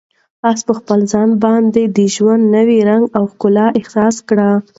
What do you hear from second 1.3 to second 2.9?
باندې د ژوند نوی